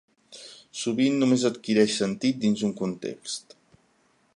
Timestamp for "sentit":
2.01-2.43